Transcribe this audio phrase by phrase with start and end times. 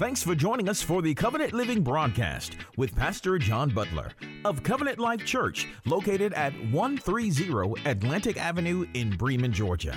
[0.00, 4.12] Thanks for joining us for the Covenant Living broadcast with Pastor John Butler
[4.46, 9.94] of Covenant Life Church, located at 130 Atlantic Avenue in Bremen, Georgia.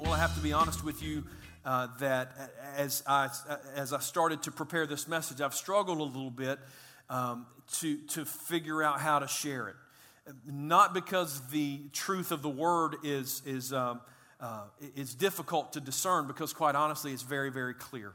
[0.00, 1.22] Well, I have to be honest with you
[1.64, 2.32] uh, that
[2.76, 3.28] as I,
[3.76, 6.58] as I started to prepare this message, I've struggled a little bit
[7.08, 9.76] um, to, to figure out how to share it.
[10.44, 14.00] Not because the truth of the word is, is, um,
[14.40, 14.64] uh,
[14.96, 18.12] is difficult to discern, because quite honestly, it's very, very clear.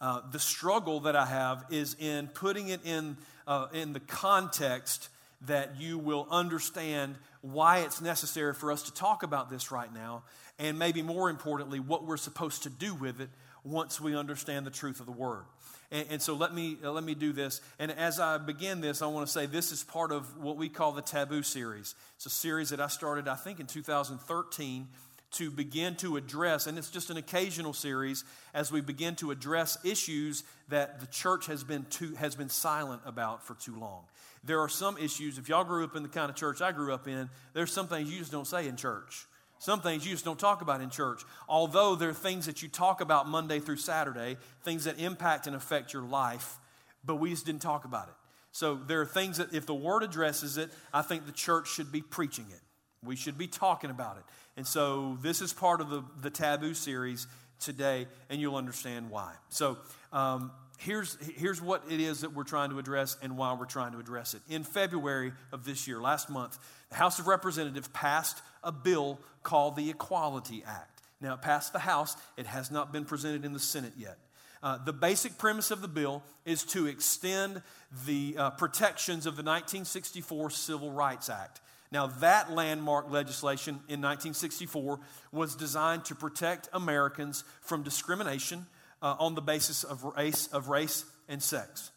[0.00, 5.10] Uh, the struggle that I have is in putting it in, uh, in the context
[5.42, 10.22] that you will understand why it's necessary for us to talk about this right now,
[10.58, 13.30] and maybe more importantly, what we're supposed to do with it
[13.64, 15.44] once we understand the truth of the Word.
[15.90, 17.60] And, and so let me, uh, let me do this.
[17.78, 20.68] And as I begin this, I want to say this is part of what we
[20.68, 21.94] call the Taboo series.
[22.16, 24.88] It's a series that I started, I think, in 2013
[25.32, 29.78] to begin to address, and it's just an occasional series as we begin to address
[29.84, 34.04] issues that the church has been, too, has been silent about for too long.
[34.42, 36.92] There are some issues, if y'all grew up in the kind of church I grew
[36.92, 39.26] up in, there's some things you just don't say in church.
[39.58, 41.22] Some things you just don't talk about in church.
[41.46, 45.54] Although there are things that you talk about Monday through Saturday, things that impact and
[45.54, 46.56] affect your life,
[47.04, 48.14] but we just didn't talk about it.
[48.52, 51.92] So there are things that if the word addresses it, I think the church should
[51.92, 52.60] be preaching it.
[53.04, 54.24] We should be talking about it.
[54.56, 57.26] And so this is part of the, the taboo series
[57.58, 59.32] today, and you'll understand why.
[59.48, 59.78] So
[60.12, 63.92] um, here's, here's what it is that we're trying to address and why we're trying
[63.92, 64.42] to address it.
[64.48, 66.58] In February of this year, last month,
[66.90, 71.00] the House of Representatives passed a bill called the Equality Act.
[71.20, 74.18] Now, it passed the House, it has not been presented in the Senate yet.
[74.62, 77.62] Uh, the basic premise of the bill is to extend
[78.06, 81.60] the uh, protections of the 1964 Civil Rights Act.
[81.92, 85.00] Now, that landmark legislation in 1964
[85.32, 88.66] was designed to protect Americans from discrimination
[89.02, 91.90] uh, on the basis of race, of race and sex.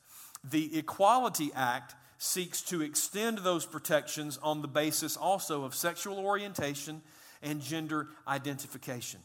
[0.44, 7.02] The Equality Act seeks to extend those protections on the basis also of sexual orientation
[7.42, 9.20] and gender identification.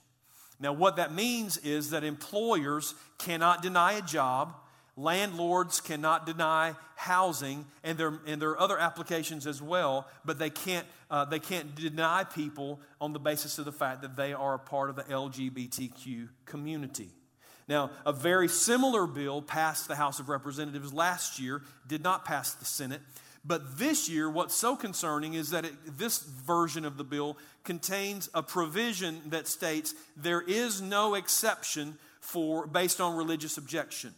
[0.61, 4.55] Now, what that means is that employers cannot deny a job
[4.99, 10.51] Landlords cannot deny housing, and there, and there are other applications as well, but they
[10.51, 14.55] can't, uh, they can't deny people on the basis of the fact that they are
[14.55, 17.11] a part of the LGBTQ community.
[17.69, 22.55] Now, a very similar bill passed the House of Representatives last year, did not pass
[22.55, 23.01] the Senate.
[23.45, 28.29] But this year, what's so concerning is that it, this version of the bill contains
[28.35, 34.13] a provision that states there is no exception for based on religious objection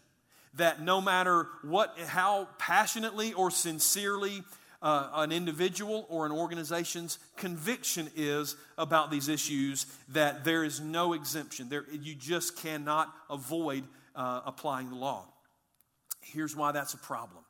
[0.55, 4.43] that no matter what, how passionately or sincerely
[4.83, 11.13] uh, an individual or an organization's conviction is about these issues, that there is no
[11.13, 11.69] exemption.
[11.69, 13.85] There, you just cannot avoid
[14.17, 15.27] uh, applying the law.
[16.21, 17.45] Here's why that's a problem.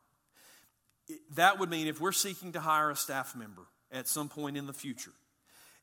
[1.35, 4.67] That would mean if we're seeking to hire a staff member at some point in
[4.67, 5.13] the future,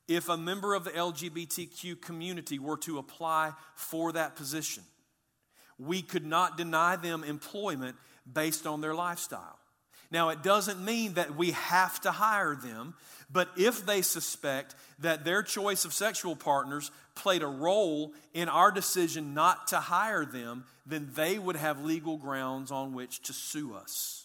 [0.06, 4.82] if a member of the LGBTQ community were to apply for that position,
[5.78, 7.96] we could not deny them employment
[8.30, 9.58] based on their lifestyle.
[10.10, 12.94] Now, it doesn't mean that we have to hire them,
[13.30, 18.70] but if they suspect that their choice of sexual partners played a role in our
[18.70, 23.74] decision not to hire them, then they would have legal grounds on which to sue
[23.74, 24.24] us.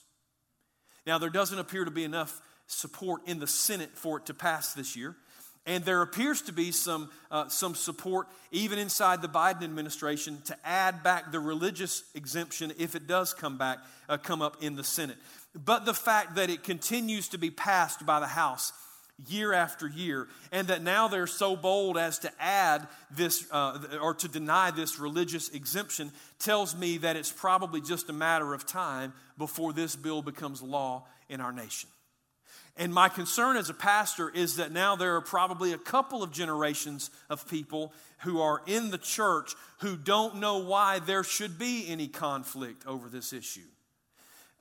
[1.05, 4.73] Now, there doesn't appear to be enough support in the Senate for it to pass
[4.73, 5.17] this year.
[5.65, 10.57] And there appears to be some, uh, some support, even inside the Biden administration, to
[10.65, 13.79] add back the religious exemption if it does come back,
[14.09, 15.17] uh, come up in the Senate.
[15.55, 18.73] But the fact that it continues to be passed by the House
[19.27, 24.13] year after year, and that now they're so bold as to add this uh, or
[24.15, 29.13] to deny this religious exemption tells me that it's probably just a matter of time
[29.37, 31.89] before this bill becomes law in our nation.
[32.75, 36.31] And my concern as a pastor is that now there are probably a couple of
[36.31, 41.87] generations of people who are in the church who don't know why there should be
[41.87, 43.61] any conflict over this issue.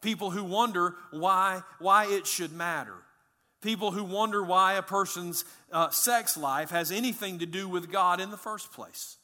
[0.02, 2.96] People who wonder why, why it should matter.
[3.62, 8.20] People who wonder why a person's uh, sex life has anything to do with God
[8.20, 9.16] in the first place.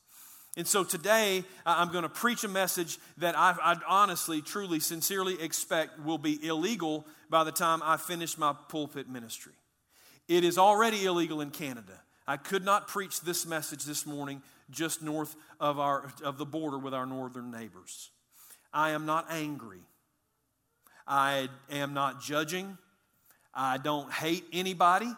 [0.59, 5.41] And so today, I'm going to preach a message that I, I, honestly, truly, sincerely
[5.41, 9.53] expect will be illegal by the time I finish my pulpit ministry.
[10.27, 12.01] It is already illegal in Canada.
[12.27, 16.77] I could not preach this message this morning just north of, our, of the border
[16.77, 18.11] with our northern neighbors.
[18.73, 19.83] I am not angry.
[21.07, 22.77] I am not judging.
[23.55, 25.13] I don't hate anybody.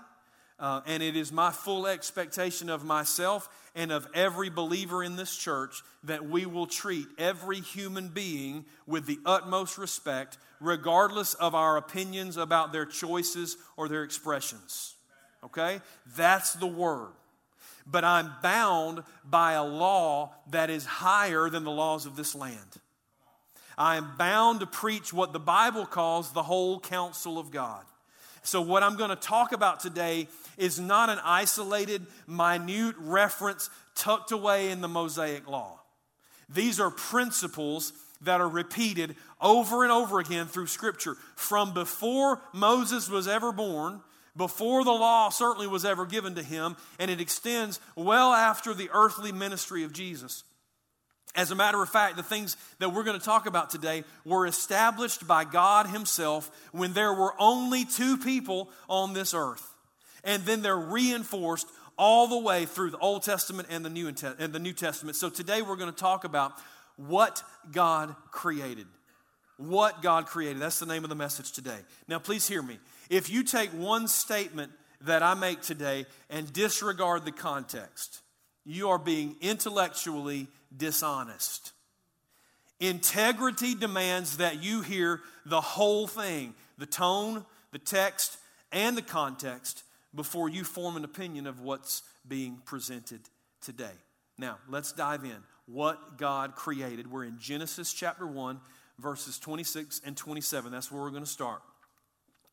[0.61, 5.35] Uh, and it is my full expectation of myself and of every believer in this
[5.35, 11.79] church that we will treat every human being with the utmost respect, regardless of our
[11.79, 14.97] opinions about their choices or their expressions.
[15.43, 15.81] Okay?
[16.15, 17.13] That's the word.
[17.87, 22.59] But I'm bound by a law that is higher than the laws of this land.
[23.79, 27.83] I am bound to preach what the Bible calls the whole counsel of God.
[28.43, 34.33] So, what I'm going to talk about today is not an isolated, minute reference tucked
[34.33, 35.81] away in the Mosaic Law.
[36.49, 37.93] These are principles
[38.23, 44.01] that are repeated over and over again through Scripture from before Moses was ever born
[44.37, 48.89] before the law certainly was ever given to him, and it extends well after the
[48.93, 50.45] earthly ministry of Jesus.
[51.37, 54.47] As a matter of fact, the things that we're going to talk about today were
[54.47, 59.67] established by God Himself when there were only two people on this earth.
[60.25, 64.53] And then they're reinforced all the way through the Old Testament and the New, and
[64.53, 65.17] the New Testament.
[65.17, 66.53] So today we're going to talk about
[66.97, 68.87] what God created.
[69.57, 70.61] What God created.
[70.61, 71.79] That's the name of the message today.
[72.09, 72.79] Now, please hear me.
[73.09, 74.73] If you take one statement
[75.03, 78.21] that I make today and disregard the context,
[78.65, 81.73] you are being intellectually dishonest.
[82.79, 88.39] Integrity demands that you hear the whole thing the tone, the text,
[88.73, 89.85] and the context
[90.15, 93.21] before you form an opinion of what's being presented
[93.61, 93.93] today.
[94.39, 95.37] Now, let's dive in.
[95.67, 97.11] What God created.
[97.11, 98.59] We're in Genesis chapter 1,
[98.99, 100.73] verses 26 and 27.
[100.73, 101.63] That's where we're going to start.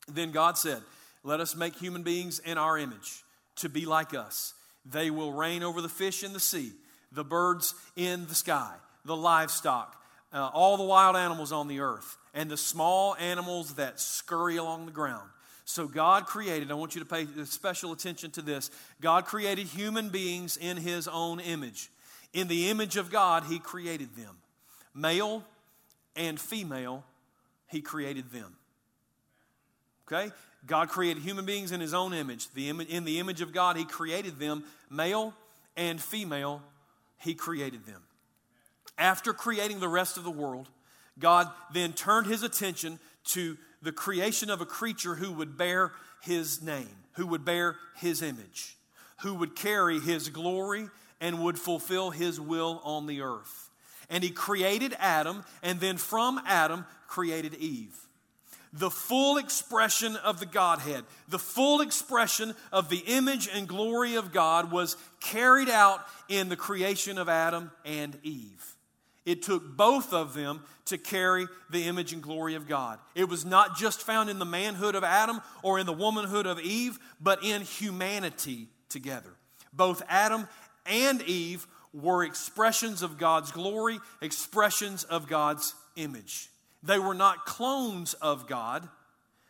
[0.08, 0.82] Then God said,
[1.24, 3.24] Let us make human beings in our image
[3.58, 4.54] to be like us.
[4.86, 6.72] They will reign over the fish in the sea,
[7.12, 8.74] the birds in the sky,
[9.06, 10.02] the livestock,
[10.34, 14.86] uh, all the wild animals on the earth, and the small animals that scurry along
[14.86, 15.30] the ground.
[15.66, 18.72] So God created, I want you to pay special attention to this.
[19.02, 21.90] God created human beings in his own image.
[22.34, 24.38] In the image of God, he created them.
[24.94, 25.44] Male
[26.16, 27.04] and female,
[27.68, 28.56] he created them.
[30.08, 30.32] Okay?
[30.66, 32.50] God created human beings in his own image.
[32.54, 35.34] The Im- in the image of God, he created them, male
[35.76, 36.62] and female,
[37.18, 38.02] he created them.
[38.98, 40.70] After creating the rest of the world,
[41.20, 45.92] God then turned his attention to the creation of a creature who would bear
[46.22, 48.78] his name, who would bear his image,
[49.22, 53.70] who would carry his glory and would fulfill his will on the earth.
[54.10, 58.07] And he created Adam, and then from Adam created Eve
[58.78, 64.32] the full expression of the Godhead, the full expression of the image and glory of
[64.32, 68.76] God was carried out in the creation of Adam and Eve.
[69.26, 73.00] It took both of them to carry the image and glory of God.
[73.14, 76.60] It was not just found in the manhood of Adam or in the womanhood of
[76.62, 79.32] Eve, but in humanity together.
[79.74, 80.48] Both Adam
[80.86, 86.50] and Eve were expressions of God's glory, expressions of God's image.
[86.84, 88.88] They were not clones of God.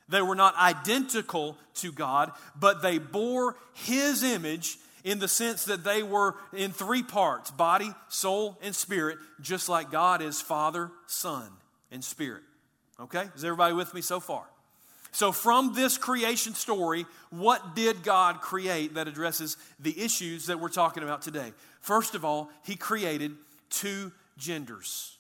[0.10, 5.84] They were not identical to God, but they bore His image in the sense that
[5.84, 11.50] they were in three parts body, soul, and spirit, just like God is Father, Son,
[11.92, 12.44] and Spirit.
[13.00, 13.26] Okay?
[13.36, 14.46] Is everybody with me so far?
[15.12, 20.70] So, from this creation story, what did God create that addresses the issues that we're
[20.70, 21.54] talking about today?
[21.82, 23.36] First of all, He created
[23.70, 25.17] two genders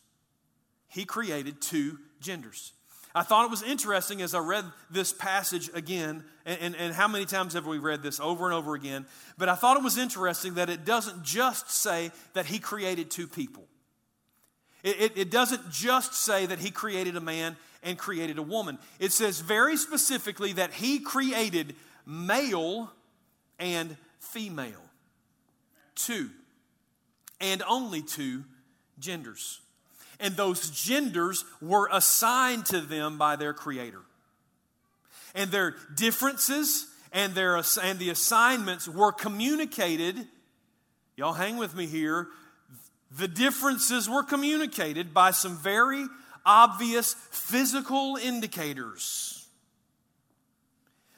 [0.87, 2.73] he created two genders.
[3.15, 7.07] I thought it was interesting as I read this passage again, and, and, and, how
[7.07, 9.07] many times have we read this over and over again?
[9.39, 13.27] But I thought it was interesting that it doesn't just say that he created two
[13.27, 13.65] people.
[14.83, 18.77] It, it, it doesn't just say that he created a man and created a woman.
[18.99, 21.75] It says very specifically that he created
[22.05, 22.91] male
[23.57, 24.83] and female.
[25.95, 26.29] Two.
[27.41, 28.43] And only two
[28.99, 29.59] genders
[30.19, 34.01] and those genders were assigned to them by their Creator.
[35.35, 40.15] And their differences and, their, and the assignments were communicated.
[41.15, 42.27] Y'all hang with me here.
[43.17, 46.05] The differences were communicated by some very
[46.45, 49.47] obvious physical indicators.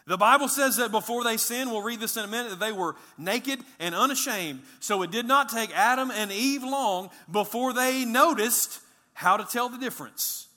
[0.09, 2.71] The Bible says that before they sinned, we'll read this in a minute, that they
[2.71, 4.61] were naked and unashamed.
[4.79, 8.79] So it did not take Adam and Eve long before they noticed
[9.19, 10.47] how to tell the difference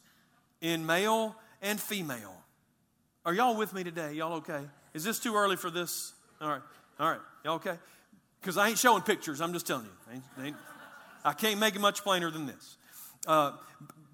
[0.61, 2.37] in male and female.
[3.27, 4.13] Are y'all with me today?
[4.13, 4.61] Y'all okay?
[4.95, 6.13] Is this too early for this?
[6.41, 6.61] All right.
[7.01, 7.19] All right.
[7.45, 7.75] Y'all okay?
[8.41, 10.15] Because I ain't showing pictures, I'm just telling you.
[10.15, 10.57] Ain't, ain't,
[11.25, 12.77] I can't make it much plainer than this.
[13.27, 13.51] Uh,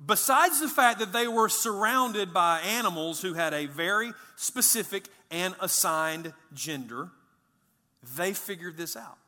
[0.07, 5.55] besides the fact that they were surrounded by animals who had a very specific and
[5.61, 7.11] assigned gender,
[8.17, 9.19] they figured this out.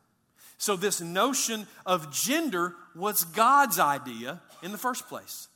[0.60, 5.48] So, this notion of gender was God's idea in the first place.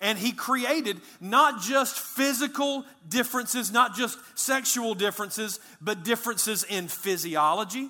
[0.00, 7.88] And He created not just physical differences, not just sexual differences, but differences in physiology,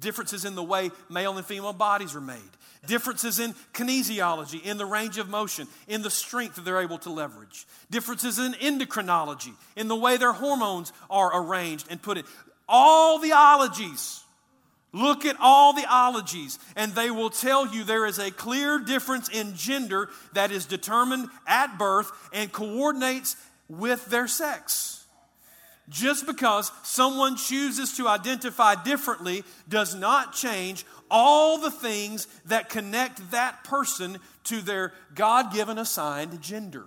[0.00, 2.40] differences in the way male and female bodies are made,
[2.86, 7.10] differences in kinesiology, in the range of motion, in the strength that they're able to
[7.10, 12.24] leverage, differences in endocrinology, in the way their hormones are arranged and put in.
[12.66, 14.23] All the ologies.
[14.94, 19.28] Look at all the ologies, and they will tell you there is a clear difference
[19.28, 23.34] in gender that is determined at birth and coordinates
[23.68, 25.04] with their sex.
[25.88, 33.32] Just because someone chooses to identify differently does not change all the things that connect
[33.32, 36.86] that person to their God given assigned gender.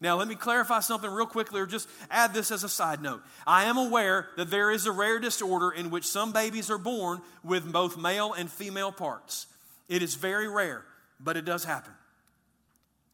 [0.00, 3.22] Now, let me clarify something real quickly, or just add this as a side note.
[3.46, 7.20] I am aware that there is a rare disorder in which some babies are born
[7.42, 9.46] with both male and female parts.
[9.88, 10.84] It is very rare,
[11.18, 11.92] but it does happen.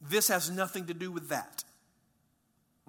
[0.01, 1.65] This has nothing to do with that.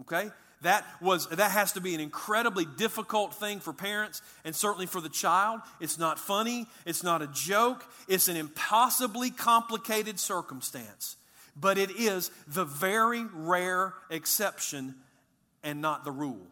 [0.01, 0.29] Okay?
[0.61, 4.99] That, was, that has to be an incredibly difficult thing for parents and certainly for
[4.99, 5.61] the child.
[5.79, 11.17] It's not funny, it's not a joke, it's an impossibly complicated circumstance.
[11.55, 14.95] But it is the very rare exception
[15.63, 16.47] and not the rule.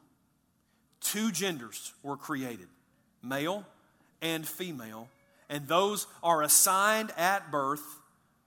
[1.02, 2.68] Two genders were created
[3.22, 3.66] male
[4.22, 5.10] and female,
[5.50, 7.84] and those are assigned at birth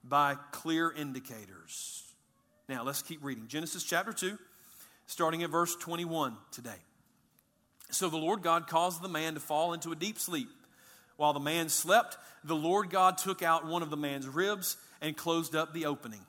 [0.03, 2.03] by clear indicators.
[2.67, 3.47] Now, let's keep reading.
[3.47, 4.37] Genesis chapter 2
[5.07, 6.69] starting at verse 21 today.
[7.89, 10.49] So the Lord God caused the man to fall into a deep sleep.
[11.15, 15.15] While the man slept, the Lord God took out one of the man's ribs and
[15.15, 16.19] closed up the opening.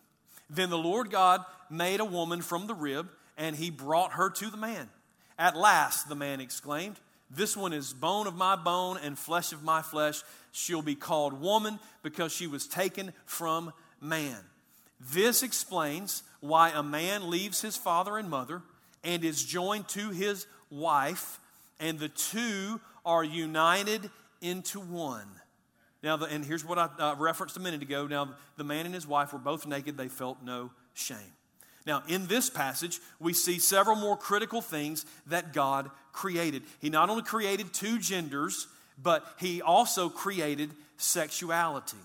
[0.50, 4.50] Then the Lord God made a woman from the rib, and he brought her to
[4.50, 4.88] the man.
[5.38, 6.97] At last, the man exclaimed,
[7.31, 10.23] This one is bone of my bone and flesh of my flesh.
[10.52, 14.38] She'll be called woman because she was taken from man.
[15.00, 18.62] This explains why a man leaves his father and mother
[19.05, 21.38] and is joined to his wife,
[21.78, 25.28] and the two are united into one.
[26.02, 28.07] Now, the, and here's what I uh, referenced a minute ago.
[28.07, 31.19] Now, the man and his wife were both naked, they felt no shame.
[31.87, 36.62] Now, in this passage, we see several more critical things that God created.
[36.81, 38.69] He not only created two genders,
[39.02, 41.97] but he also created sexuality.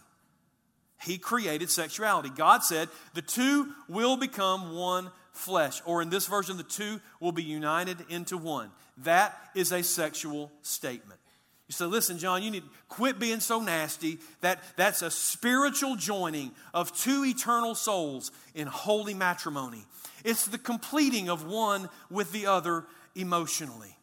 [1.01, 2.29] He created sexuality.
[2.29, 7.31] God said the two will become one flesh, or in this version, the two will
[7.31, 8.71] be united into one.
[8.99, 11.19] That is a sexual statement.
[11.67, 14.19] You say, listen, John, you need to quit being so nasty.
[14.41, 19.85] That, that's a spiritual joining of two eternal souls in holy matrimony.
[20.25, 23.95] It's the completing of one with the other emotionally.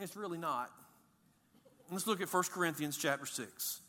[0.00, 0.70] It's really not.
[1.90, 3.80] Let's look at 1 Corinthians chapter 6.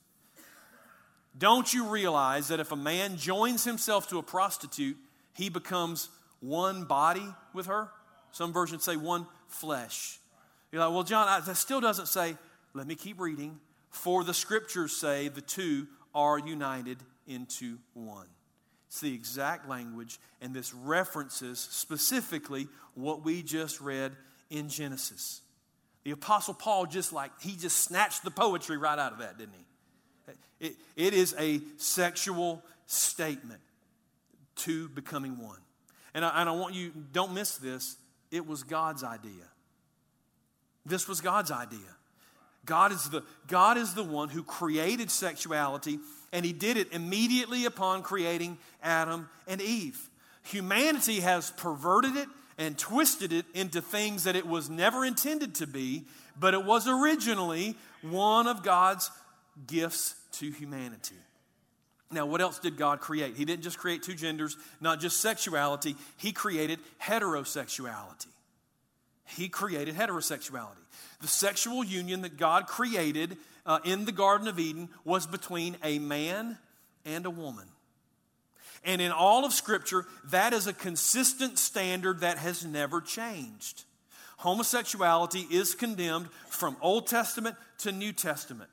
[1.38, 4.98] Don't you realize that if a man joins himself to a prostitute,
[5.34, 6.10] he becomes
[6.42, 7.90] one body with her?
[8.32, 10.21] Some versions say one flesh.
[10.72, 12.38] You're like, well, John, that still doesn't say,
[12.74, 13.60] let me keep reading.
[13.90, 16.98] For the scriptures say the two are united
[17.28, 18.28] into one.
[18.88, 24.14] It's the exact language, and this references specifically what we just read
[24.50, 25.42] in Genesis.
[26.04, 29.54] The Apostle Paul just like, he just snatched the poetry right out of that, didn't
[29.54, 30.68] he?
[30.68, 33.62] It, it is a sexual statement
[34.58, 35.60] to becoming one.
[36.14, 37.96] And I, and I want you, don't miss this,
[38.30, 39.51] it was God's idea.
[40.86, 41.80] This was God's idea.
[42.66, 46.00] God is, the, God is the one who created sexuality,
[46.32, 50.10] and He did it immediately upon creating Adam and Eve.
[50.44, 55.68] Humanity has perverted it and twisted it into things that it was never intended to
[55.68, 56.04] be,
[56.40, 59.10] but it was originally one of God's
[59.68, 61.16] gifts to humanity.
[62.12, 63.38] Now, what else did God create?
[63.38, 68.28] He didn't just create two genders, not just sexuality, He created heterosexuality.
[69.36, 70.84] He created heterosexuality.
[71.22, 76.00] The sexual union that God created uh, in the Garden of Eden was between a
[76.00, 76.58] man
[77.06, 77.68] and a woman.
[78.84, 83.84] And in all of Scripture, that is a consistent standard that has never changed.
[84.38, 88.72] Homosexuality is condemned from Old Testament to New Testament.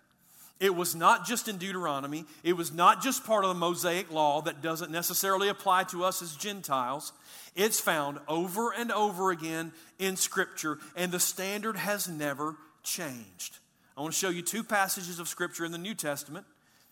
[0.61, 2.25] It was not just in Deuteronomy.
[2.43, 6.21] It was not just part of the Mosaic law that doesn't necessarily apply to us
[6.21, 7.13] as Gentiles.
[7.55, 13.59] It's found over and over again in Scripture, and the standard has never changed.
[13.97, 16.47] I want to show you two passages of Scripture in the New Testament.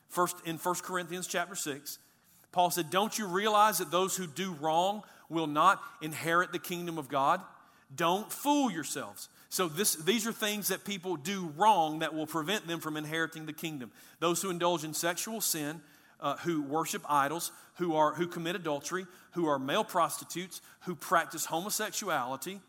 [0.08, 1.98] First, in 1 Corinthians chapter 6,
[2.52, 6.98] Paul said, Don't you realize that those who do wrong will not inherit the kingdom
[6.98, 7.40] of God?
[7.94, 9.28] Don't fool yourselves.
[9.48, 13.46] So this, these are things that people do wrong that will prevent them from inheriting
[13.46, 13.90] the kingdom.
[14.18, 15.80] Those who indulge in sexual sin,
[16.20, 21.46] uh, who worship idols, who, are, who commit adultery, who are male prostitutes, who practice
[21.46, 22.60] homosexuality,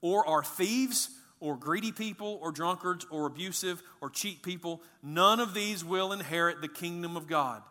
[0.00, 5.54] or are thieves, or greedy people, or drunkards, or abusive, or cheat people, none of
[5.54, 7.62] these will inherit the kingdom of God.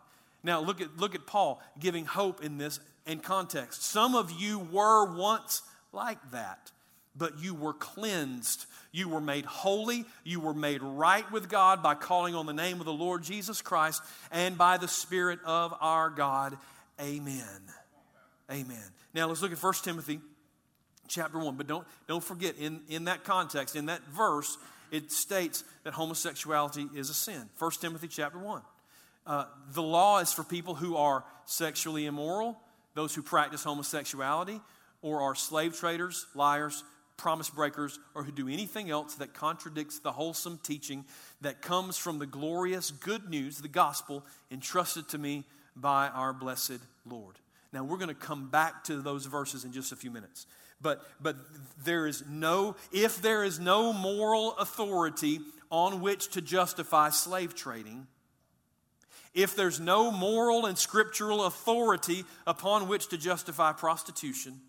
[0.42, 3.82] Now, look at, look at Paul giving hope in this in context.
[3.82, 6.70] Some of you were once like that
[7.16, 8.66] but you were cleansed.
[8.92, 10.04] You were made holy.
[10.24, 13.62] You were made right with God by calling on the name of the Lord Jesus
[13.62, 16.56] Christ and by the Spirit of our God.
[17.00, 17.60] Amen.
[18.50, 18.82] Amen.
[19.14, 20.20] Now let's look at 1 Timothy
[21.08, 21.56] chapter 1.
[21.56, 24.56] But don't, don't forget, in, in that context, in that verse,
[24.90, 27.48] it states that homosexuality is a sin.
[27.58, 28.62] 1 Timothy chapter 1.
[29.26, 32.60] Uh, the law is for people who are sexually immoral,
[32.94, 34.60] those who practice homosexuality,
[35.02, 36.84] or are slave traders, liars,
[37.16, 41.04] promise breakers, or who do anything else that contradicts the wholesome teaching
[41.40, 45.44] that comes from the glorious good news, the gospel, entrusted to me
[45.74, 47.36] by our blessed Lord.
[47.72, 50.46] Now, we're going to come back to those verses in just a few minutes.
[50.80, 51.36] But, but
[51.84, 58.06] there is no, if there is no moral authority on which to justify slave trading,
[59.34, 64.60] if there's no moral and scriptural authority upon which to justify prostitution,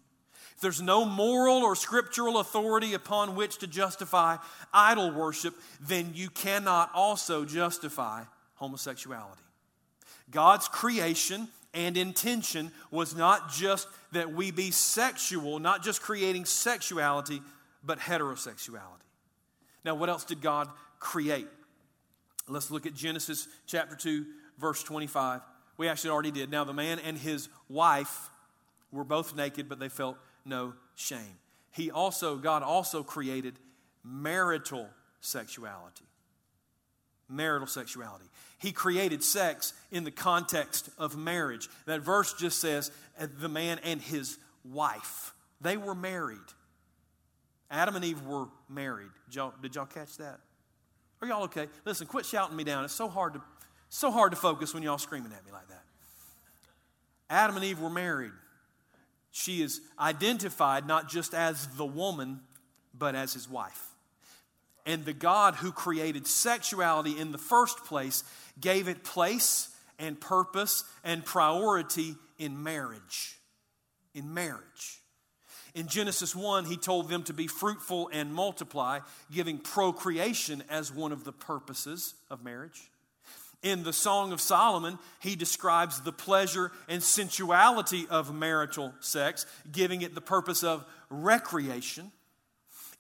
[0.62, 4.38] there's no moral or scriptural authority upon which to justify
[4.74, 8.24] idol worship, then you cannot also justify
[8.56, 9.42] homosexuality.
[10.32, 17.42] God's creation and intention was not just that we be sexual, not just creating sexuality,
[17.84, 19.06] but heterosexuality.
[19.86, 21.48] Now, what else did God create?
[22.48, 24.26] Let's look at Genesis chapter 2,
[24.58, 25.42] verse 25.
[25.78, 26.50] We actually already did.
[26.50, 28.30] Now, the man and his wife
[28.92, 31.40] were both naked, but they felt no shame.
[31.72, 33.56] He also, God also created
[34.04, 34.88] marital
[35.22, 36.06] sexuality.
[37.30, 38.26] Marital sexuality.
[38.58, 41.70] He created sex in the context of marriage.
[41.86, 45.34] That verse just says uh, the man and his wife.
[45.62, 46.38] They were married.
[47.70, 49.10] Adam and Eve were married.
[49.26, 50.40] Did y'all, did y'all catch that?
[51.22, 51.68] Are y'all okay?
[51.86, 52.86] Listen, quit shouting me down.
[52.86, 53.42] It's so hard to
[53.90, 55.84] so hard to focus when y'all screaming at me like that.
[57.30, 58.34] Adam and Eve were married
[59.32, 62.40] she is identified not just as the woman,
[62.98, 63.82] but as his wife.
[64.86, 68.24] And the God who created sexuality in the first place
[68.60, 73.38] gave it place and purpose and priority in marriage.
[74.14, 75.02] In marriage.
[75.76, 81.12] In Genesis 1, he told them to be fruitful and multiply, giving procreation as one
[81.12, 82.90] of the purposes of marriage.
[83.64, 90.04] In the Song of Solomon, he describes the pleasure and sensuality of marital sex, giving
[90.04, 92.12] it the purpose of recreation.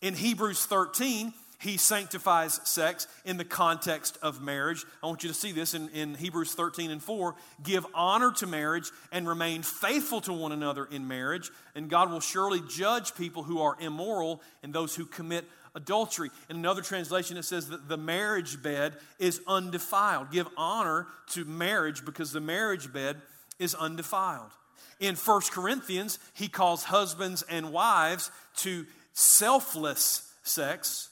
[0.01, 4.85] In Hebrews 13, he sanctifies sex in the context of marriage.
[5.01, 7.35] I want you to see this in, in Hebrews 13 and 4.
[7.63, 12.19] Give honor to marriage and remain faithful to one another in marriage, and God will
[12.19, 15.45] surely judge people who are immoral and those who commit
[15.77, 16.29] adultery.
[16.49, 20.31] In another translation, it says that the marriage bed is undefiled.
[20.31, 23.21] Give honor to marriage because the marriage bed
[23.59, 24.51] is undefiled.
[24.99, 31.09] In 1 Corinthians, he calls husbands and wives to selfless sex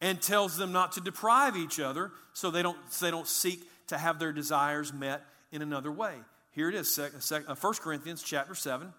[0.00, 3.62] and tells them not to deprive each other so they don't, so they don't seek
[3.88, 6.14] to have their desires met in another way.
[6.52, 8.92] Here it is, 1 uh, Corinthians chapter 7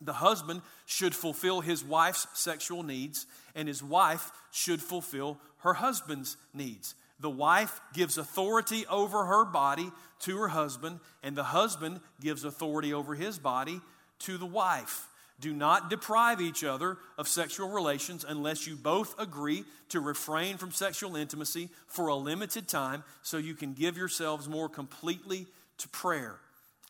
[0.00, 6.36] the husband should fulfill his wife's sexual needs, and his wife should fulfill her husband's
[6.54, 6.94] needs.
[7.20, 12.94] The wife gives authority over her body to her husband, and the husband gives authority
[12.94, 13.80] over his body
[14.20, 15.06] to the wife.
[15.38, 20.70] Do not deprive each other of sexual relations unless you both agree to refrain from
[20.70, 25.46] sexual intimacy for a limited time so you can give yourselves more completely
[25.78, 26.38] to prayer.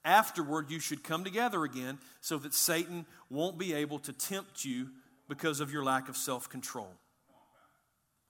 [0.05, 4.89] Afterward, you should come together again so that Satan won't be able to tempt you
[5.29, 6.91] because of your lack of self control.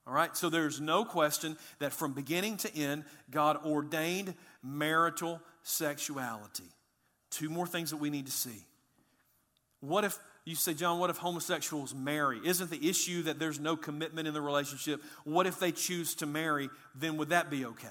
[0.07, 6.65] All right, so there's no question that from beginning to end, God ordained marital sexuality.
[7.31, 8.65] Two more things that we need to see.
[9.81, 12.41] What if you say, John, what if homosexuals marry?
[12.45, 15.01] Isn't the issue that there's no commitment in the relationship?
[15.25, 16.71] What if they choose to marry?
[16.95, 17.89] Then would that be okay?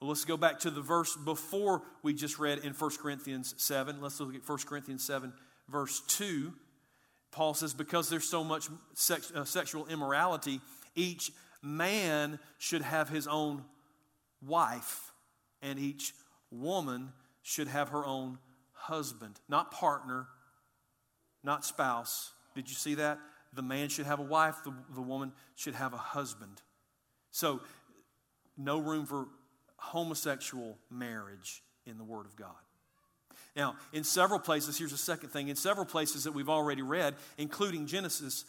[0.00, 4.00] Well, let's go back to the verse before we just read in 1 Corinthians 7.
[4.00, 5.32] Let's look at 1 Corinthians 7,
[5.68, 6.52] verse 2.
[7.32, 10.60] Paul says, Because there's so much sex, uh, sexual immorality,
[10.94, 11.32] each
[11.62, 13.64] Man should have his own
[14.40, 15.12] wife,
[15.60, 16.14] and each
[16.50, 18.38] woman should have her own
[18.72, 20.26] husband, not partner,
[21.44, 22.32] not spouse.
[22.54, 23.18] Did you see that?
[23.52, 26.62] The man should have a wife, the, the woman should have a husband.
[27.30, 27.60] So,
[28.56, 29.28] no room for
[29.80, 32.54] homosexual marriage in the Word of God.
[33.56, 35.48] Now, in several places, here's a second thing.
[35.48, 38.44] In several places that we've already read, including Genesis,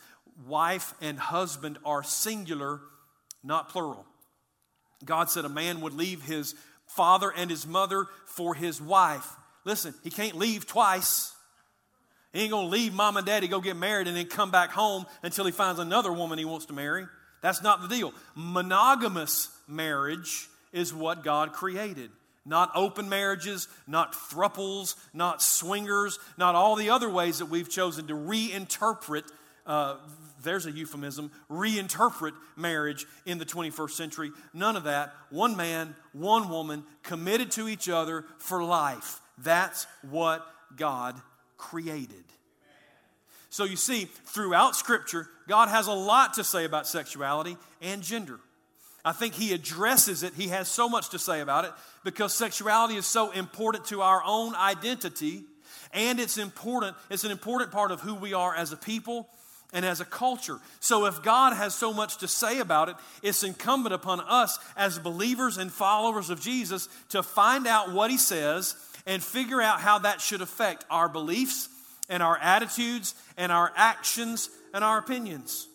[0.45, 2.81] wife and husband are singular,
[3.43, 4.05] not plural.
[5.03, 6.53] God said a man would leave his
[6.85, 9.27] father and his mother for his wife.
[9.63, 11.33] Listen, he can't leave twice.
[12.33, 15.05] He ain't gonna leave mom and daddy, go get married, and then come back home
[15.23, 17.07] until he finds another woman he wants to marry.
[17.41, 18.13] That's not the deal.
[18.35, 22.11] Monogamous marriage is what God created.
[22.45, 28.07] Not open marriages, not thruples, not swingers, not all the other ways that we've chosen
[28.07, 29.23] to reinterpret,
[29.65, 29.97] uh,
[30.43, 34.31] there's a euphemism, reinterpret marriage in the 21st century.
[34.53, 35.13] None of that.
[35.29, 39.21] One man, one woman, committed to each other for life.
[39.37, 41.15] That's what God
[41.57, 42.23] created.
[43.49, 48.39] So you see, throughout Scripture, God has a lot to say about sexuality and gender.
[49.03, 50.33] I think he addresses it.
[50.33, 51.71] He has so much to say about it
[52.03, 55.43] because sexuality is so important to our own identity
[55.93, 59.27] and it's important it's an important part of who we are as a people
[59.73, 60.59] and as a culture.
[60.79, 64.99] So if God has so much to say about it, it's incumbent upon us as
[64.99, 69.99] believers and followers of Jesus to find out what he says and figure out how
[69.99, 71.69] that should affect our beliefs
[72.09, 75.67] and our attitudes and our actions and our opinions.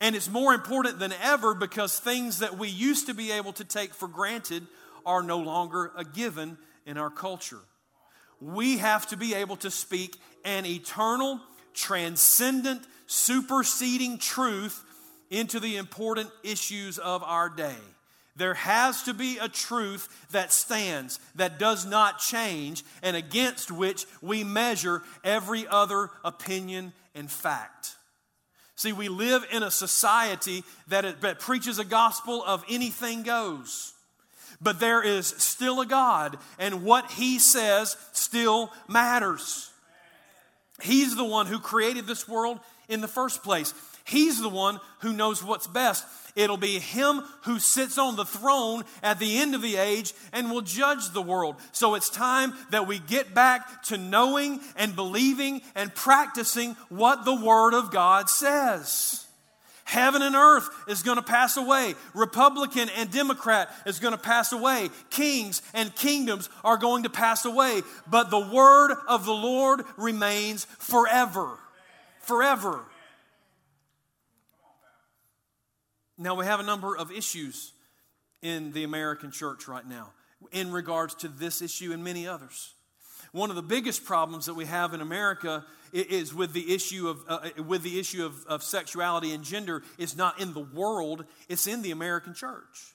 [0.00, 3.64] And it's more important than ever because things that we used to be able to
[3.64, 4.66] take for granted
[5.04, 7.60] are no longer a given in our culture.
[8.40, 11.40] We have to be able to speak an eternal,
[11.74, 14.82] transcendent, superseding truth
[15.30, 17.76] into the important issues of our day.
[18.36, 24.06] There has to be a truth that stands, that does not change, and against which
[24.22, 27.96] we measure every other opinion and fact.
[28.80, 33.92] See, we live in a society that, it, that preaches a gospel of anything goes.
[34.58, 39.70] But there is still a God, and what He says still matters.
[40.80, 43.74] He's the one who created this world in the first place.
[44.06, 46.06] He's the one who knows what's best.
[46.36, 50.50] It'll be Him who sits on the throne at the end of the age and
[50.50, 51.56] will judge the world.
[51.72, 57.34] So it's time that we get back to knowing and believing and practicing what the
[57.34, 59.26] Word of God says.
[59.90, 61.96] Heaven and earth is going to pass away.
[62.14, 64.88] Republican and Democrat is going to pass away.
[65.10, 67.82] Kings and kingdoms are going to pass away.
[68.08, 71.58] But the word of the Lord remains forever.
[72.20, 72.84] Forever.
[76.20, 77.72] Now, we have a number of issues
[78.42, 80.12] in the American church right now
[80.52, 82.74] in regards to this issue and many others.
[83.32, 87.24] One of the biggest problems that we have in America is with the issue of,
[87.26, 91.24] uh, uh, with the issue of, of sexuality and gender is not in the world,
[91.48, 92.94] it's in the American church.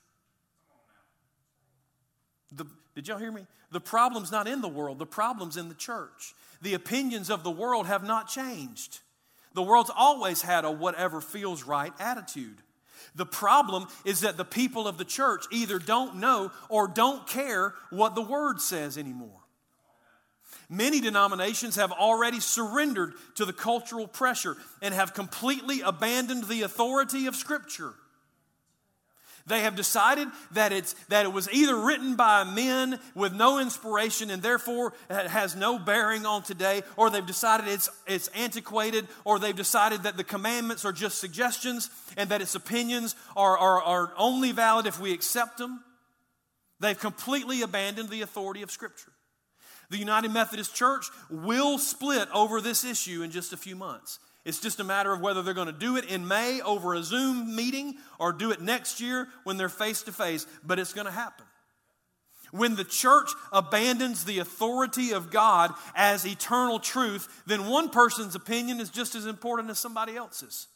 [2.51, 3.47] The, did y'all hear me?
[3.71, 6.35] The problem's not in the world, the problem's in the church.
[6.61, 8.99] The opinions of the world have not changed.
[9.55, 12.61] The world's always had a whatever feels right attitude.
[13.15, 17.73] The problem is that the people of the church either don't know or don't care
[17.89, 19.41] what the word says anymore.
[20.69, 27.27] Many denominations have already surrendered to the cultural pressure and have completely abandoned the authority
[27.27, 27.93] of Scripture.
[29.47, 34.31] They have decided that, it's, that it was either written by men with no inspiration
[34.31, 39.55] and therefore has no bearing on today, or they've decided it's, it's antiquated, or they've
[39.55, 44.51] decided that the commandments are just suggestions and that its opinions are, are, are only
[44.51, 45.83] valid if we accept them.
[46.79, 49.11] They've completely abandoned the authority of Scripture.
[49.91, 54.17] The United Methodist Church will split over this issue in just a few months.
[54.45, 57.03] It's just a matter of whether they're going to do it in May over a
[57.03, 61.07] Zoom meeting or do it next year when they're face to face, but it's going
[61.07, 61.45] to happen.
[62.51, 68.79] When the church abandons the authority of God as eternal truth, then one person's opinion
[68.79, 70.67] is just as important as somebody else's.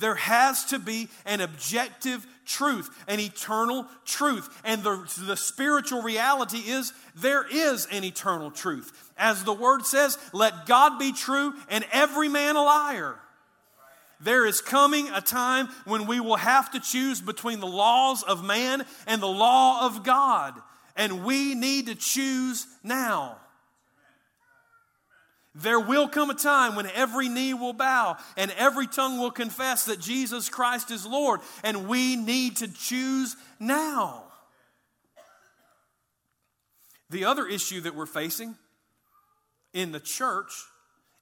[0.00, 4.48] There has to be an objective truth, an eternal truth.
[4.64, 9.12] And the, the spiritual reality is there is an eternal truth.
[9.18, 13.16] As the word says, let God be true and every man a liar.
[14.20, 18.44] There is coming a time when we will have to choose between the laws of
[18.44, 20.54] man and the law of God.
[20.96, 23.39] And we need to choose now.
[25.54, 29.86] There will come a time when every knee will bow and every tongue will confess
[29.86, 34.24] that Jesus Christ is Lord, and we need to choose now.
[37.10, 38.54] The other issue that we're facing
[39.72, 40.52] in the church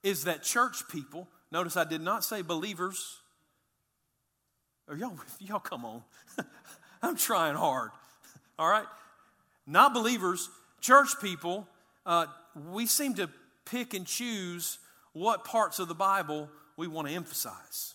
[0.02, 3.16] is that church people, notice I did not say believers.
[4.86, 6.02] Or y'all, y'all come on.
[7.02, 7.90] I'm trying hard.
[8.58, 8.86] All right?
[9.66, 10.50] Not believers,
[10.82, 11.66] church people,
[12.04, 12.26] uh,
[12.70, 13.30] we seem to
[13.70, 14.78] pick and choose
[15.12, 17.94] what parts of the Bible we want to emphasize.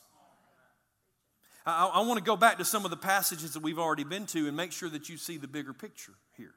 [1.65, 4.25] I, I want to go back to some of the passages that we've already been
[4.27, 6.53] to and make sure that you see the bigger picture here.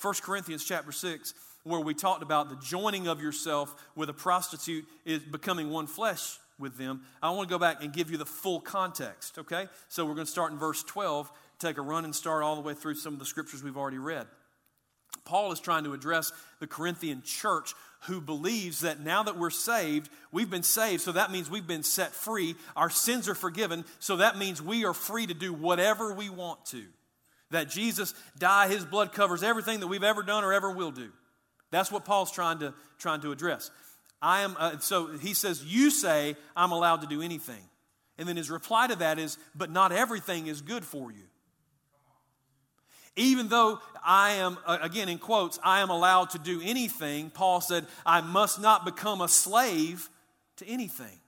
[0.00, 4.84] 1 Corinthians chapter 6, where we talked about the joining of yourself with a prostitute
[5.04, 7.02] is becoming one flesh with them.
[7.22, 9.68] I want to go back and give you the full context, okay?
[9.88, 12.62] So we're going to start in verse 12, take a run and start all the
[12.62, 14.26] way through some of the scriptures we've already read.
[15.24, 17.74] Paul is trying to address the Corinthian church
[18.06, 21.84] who believes that now that we're saved, we've been saved, so that means we've been
[21.84, 22.56] set free.
[22.74, 26.64] Our sins are forgiven, so that means we are free to do whatever we want
[26.66, 26.82] to.
[27.50, 31.10] That Jesus died, his blood covers everything that we've ever done or ever will do.
[31.70, 33.70] That's what Paul's trying to, trying to address.
[34.20, 37.62] I am, uh, so he says, You say I'm allowed to do anything.
[38.18, 41.24] And then his reply to that is, But not everything is good for you.
[43.16, 47.60] Even though I am, uh, again in quotes, I am allowed to do anything, Paul
[47.60, 50.08] said, I must not become a slave
[50.56, 51.20] to anything.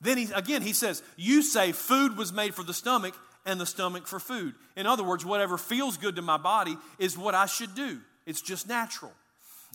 [0.00, 3.14] Then he, again, he says, You say food was made for the stomach
[3.46, 4.54] and the stomach for food.
[4.76, 8.00] In other words, whatever feels good to my body is what I should do.
[8.26, 9.12] It's just natural.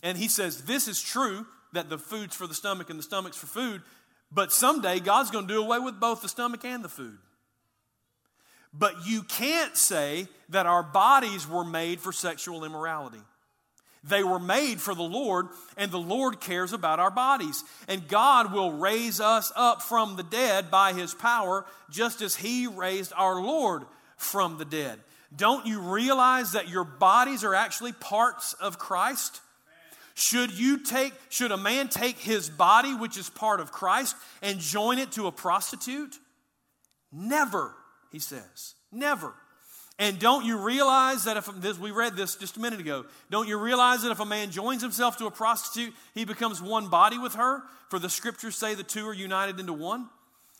[0.02, 3.36] And he says, This is true that the food's for the stomach and the stomach's
[3.36, 3.82] for food,
[4.30, 7.18] but someday God's going to do away with both the stomach and the food.
[8.72, 13.20] But you can't say that our bodies were made for sexual immorality.
[14.04, 17.62] They were made for the Lord, and the Lord cares about our bodies.
[17.86, 22.66] And God will raise us up from the dead by His power, just as He
[22.66, 23.84] raised our Lord
[24.16, 24.98] from the dead.
[25.34, 29.40] Don't you realize that your bodies are actually parts of Christ?
[30.14, 34.58] Should you take should a man take his body which is part of Christ and
[34.58, 36.18] join it to a prostitute?
[37.10, 37.74] Never
[38.12, 38.74] he says.
[38.92, 39.34] Never.
[39.98, 43.48] And don't you realize that if this, we read this just a minute ago, don't
[43.48, 47.18] you realize that if a man joins himself to a prostitute, he becomes one body
[47.18, 47.62] with her?
[47.88, 50.08] For the scriptures say the two are united into one.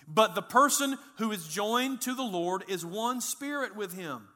[0.06, 4.28] But the person who is joined to the Lord is one spirit with him.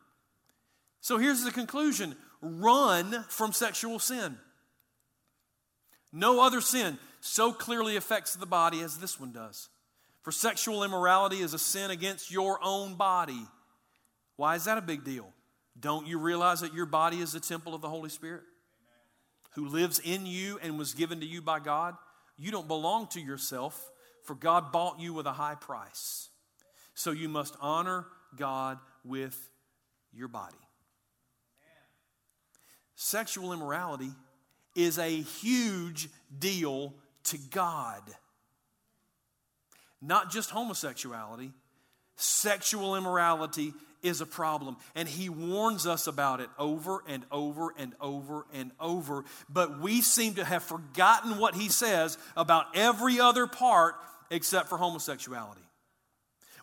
[1.00, 4.36] So here's the conclusion run from sexual sin.
[6.12, 9.68] No other sin so clearly affects the body as this one does.
[10.26, 13.46] For sexual immorality is a sin against your own body.
[14.34, 15.32] Why is that a big deal?
[15.78, 18.42] Don't you realize that your body is the temple of the Holy Spirit
[19.52, 21.94] who lives in you and was given to you by God?
[22.36, 23.92] You don't belong to yourself,
[24.24, 26.28] for God bought you with a high price.
[26.94, 28.04] So you must honor
[28.36, 29.38] God with
[30.12, 30.56] your body.
[32.96, 34.10] Sexual immorality
[34.74, 38.02] is a huge deal to God.
[40.00, 41.52] Not just homosexuality,
[42.16, 44.76] sexual immorality is a problem.
[44.94, 49.24] And he warns us about it over and over and over and over.
[49.48, 53.94] But we seem to have forgotten what he says about every other part
[54.30, 55.62] except for homosexuality.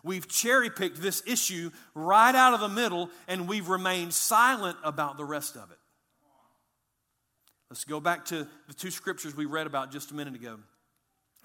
[0.02, 5.16] We've cherry picked this issue right out of the middle and we've remained silent about
[5.16, 5.78] the rest of it.
[7.70, 10.58] Let's go back to the two scriptures we read about just a minute ago.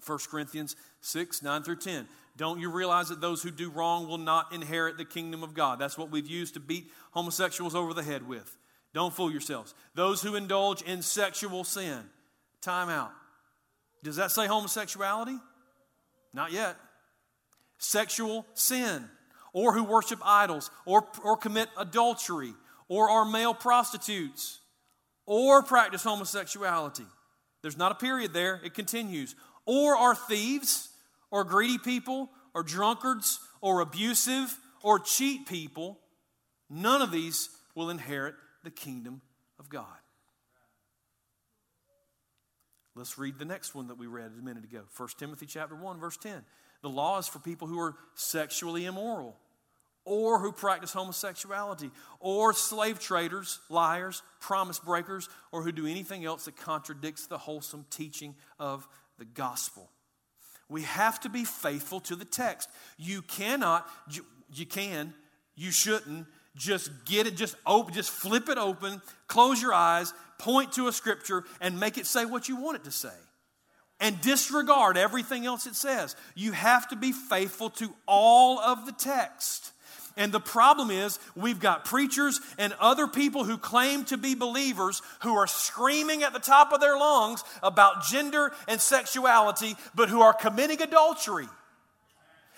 [0.06, 2.08] 1 Corinthians 6, 9 through 10.
[2.38, 5.78] Don't you realize that those who do wrong will not inherit the kingdom of God?
[5.80, 8.58] That's what we've used to beat homosexuals over the head with.
[8.94, 9.74] Don't fool yourselves.
[9.94, 12.00] Those who indulge in sexual sin.
[12.62, 13.12] Time out.
[14.04, 15.38] Does that say homosexuality?
[16.34, 16.76] Not yet.
[17.78, 19.06] Sexual sin,
[19.54, 22.54] or who worship idols, or, or commit adultery,
[22.88, 24.60] or are male prostitutes,
[25.26, 27.06] or practice homosexuality.
[27.62, 29.36] There's not a period there, it continues
[29.70, 30.90] or are thieves,
[31.30, 36.00] or greedy people, or drunkards, or abusive, or cheat people,
[36.72, 39.22] none of these will inherit the kingdom
[39.60, 39.86] of God.
[42.96, 44.82] Let's read the next one that we read a minute ago.
[44.98, 46.44] 1 Timothy chapter 1 verse 10.
[46.82, 49.38] The law is for people who are sexually immoral
[50.04, 56.46] or who practice homosexuality or slave traders, liars, promise breakers or who do anything else
[56.46, 58.88] that contradicts the wholesome teaching of
[59.20, 59.92] the gospel.
[60.70, 62.70] We have to be faithful to the text.
[62.98, 65.14] You cannot, you, you can,
[65.56, 70.74] you shouldn't just get it, just open, just flip it open, close your eyes, point
[70.74, 73.10] to a scripture, and make it say what you want it to say.
[74.00, 76.16] and disregard everything else it says.
[76.36, 79.74] You have to be faithful to all of the text.
[80.20, 85.02] And the problem is, we've got preachers and other people who claim to be believers
[85.22, 90.22] who are screaming at the top of their lungs about gender and sexuality, but who
[90.22, 91.48] are committing adultery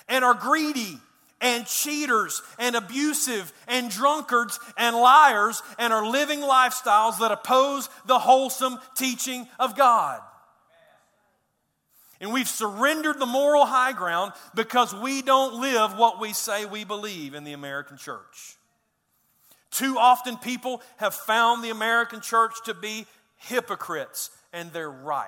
[0.10, 0.98] and are greedy
[1.40, 8.18] and cheaters and abusive and drunkards and liars and are living lifestyles that oppose the
[8.18, 10.20] wholesome teaching of God.
[12.22, 16.84] And we've surrendered the moral high ground because we don't live what we say we
[16.84, 18.58] believe in the American church.
[19.72, 23.08] Too often, people have found the American church to be
[23.38, 25.28] hypocrites, and they're right.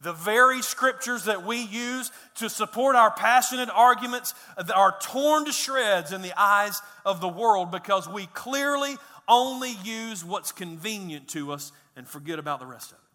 [0.00, 4.32] The very scriptures that we use to support our passionate arguments
[4.72, 8.94] are torn to shreds in the eyes of the world because we clearly
[9.26, 13.05] only use what's convenient to us and forget about the rest of it.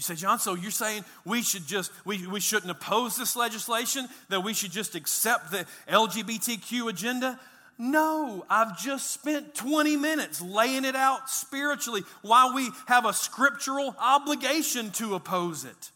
[0.00, 4.08] You say, John, so you're saying we should just, we, we shouldn't oppose this legislation,
[4.30, 7.38] that we should just accept the LGBTQ agenda?
[7.76, 13.94] No, I've just spent 20 minutes laying it out spiritually while we have a scriptural
[14.00, 15.90] obligation to oppose it.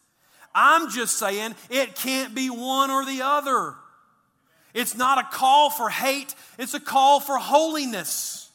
[0.53, 3.73] I'm just saying it can't be one or the other.
[4.75, 8.51] It's not a call for hate, it's a call for holiness.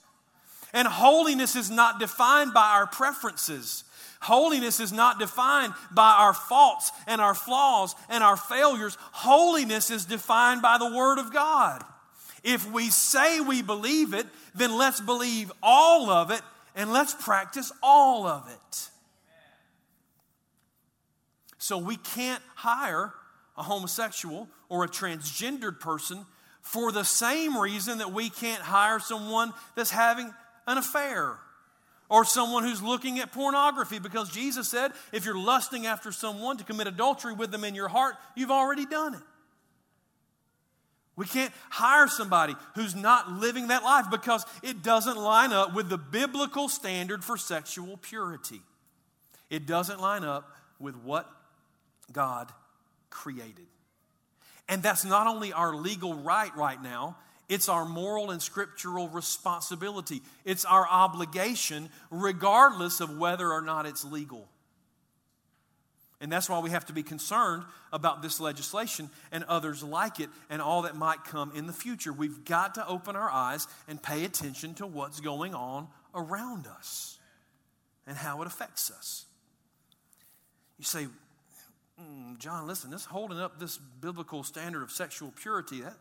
[0.73, 3.83] And holiness is not defined by our preferences.
[4.21, 8.97] Holiness is not defined by our faults and our flaws and our failures.
[9.13, 11.83] Holiness is defined by the Word of God.
[12.45, 16.43] If we say we believe it, then let's believe all of it
[16.77, 18.89] and let's practice all of it.
[21.57, 23.15] So we can't hire
[23.57, 26.27] a homosexual or a transgendered person
[26.61, 30.33] for the same reason that we can't hire someone that's having
[30.67, 31.39] an affair
[32.11, 36.65] or someone who's looking at pornography because Jesus said, if you're lusting after someone to
[36.65, 39.21] commit adultery with them in your heart, you've already done it.
[41.17, 45.89] We can't hire somebody who's not living that life because it doesn't line up with
[45.89, 48.61] the biblical standard for sexual purity.
[49.49, 51.31] It doesn't line up with what
[52.13, 52.51] God
[53.11, 53.67] created.
[54.69, 57.17] And that's not only our legal right right now,
[57.51, 60.23] it's our moral and scriptural responsibility.
[60.45, 64.49] It's our obligation, regardless of whether or not it's legal.
[66.21, 70.31] And that's why we have to be concerned about this legislation and others like it
[70.49, 72.13] and all that might come in the future.
[72.13, 77.19] We've got to open our eyes and pay attention to what's going on around us
[78.07, 79.27] and how it affects us.
[80.79, 81.09] You say,
[82.01, 85.97] mm, John, listen, this holding up this biblical standard of sexual purity, that,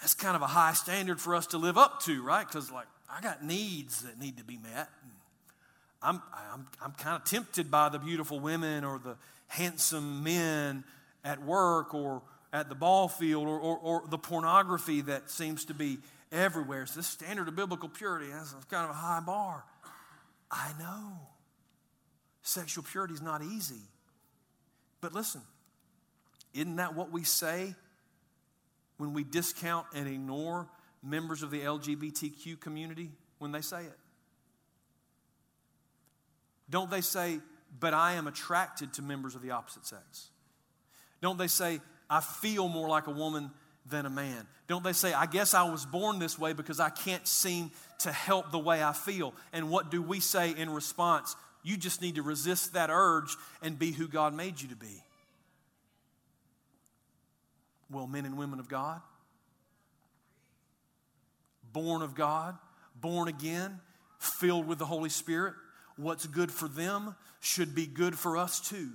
[0.00, 2.46] that's kind of a high standard for us to live up to, right?
[2.46, 4.88] Because, like, I got needs that need to be met.
[6.02, 9.16] I'm, I'm, I'm kind of tempted by the beautiful women or the
[9.48, 10.84] handsome men
[11.24, 15.74] at work or at the ball field or, or, or the pornography that seems to
[15.74, 15.98] be
[16.30, 16.86] everywhere.
[16.86, 19.64] So, this standard of biblical purity has kind of a high bar.
[20.50, 21.18] I know.
[22.42, 23.82] Sexual purity is not easy.
[25.00, 25.40] But listen,
[26.54, 27.74] isn't that what we say
[28.98, 30.68] when we discount and ignore
[31.02, 33.98] members of the LGBTQ community when they say it?
[36.68, 37.38] Don't they say,
[37.78, 40.30] but I am attracted to members of the opposite sex?
[41.20, 41.80] Don't they say,
[42.10, 43.50] I feel more like a woman
[43.88, 44.46] than a man?
[44.66, 48.12] Don't they say, I guess I was born this way because I can't seem to
[48.12, 49.32] help the way I feel?
[49.52, 51.36] And what do we say in response?
[51.62, 55.02] You just need to resist that urge and be who God made you to be.
[57.90, 59.00] Well, men and women of God,
[61.72, 62.56] born of God,
[63.00, 63.80] born again,
[64.18, 65.54] filled with the Holy Spirit,
[65.96, 68.90] what's good for them should be good for us too.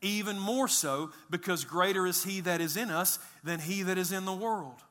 [0.00, 4.12] Even more so because greater is He that is in us than He that is
[4.12, 4.82] in the world.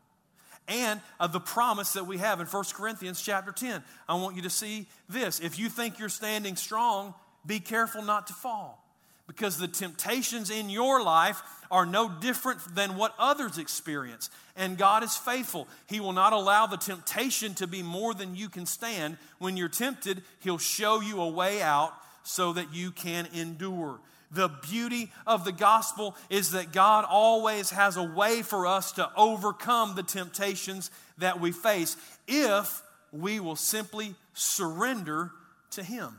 [0.67, 3.83] And the promise that we have in 1 Corinthians chapter 10.
[4.07, 5.39] I want you to see this.
[5.39, 7.13] If you think you're standing strong,
[7.45, 8.84] be careful not to fall
[9.27, 14.29] because the temptations in your life are no different than what others experience.
[14.55, 15.67] And God is faithful.
[15.87, 19.17] He will not allow the temptation to be more than you can stand.
[19.39, 23.99] When you're tempted, He'll show you a way out so that you can endure.
[24.31, 29.09] The beauty of the gospel is that God always has a way for us to
[29.15, 31.95] overcome the temptations that we face
[32.27, 35.31] if we will simply surrender
[35.71, 36.17] to Him.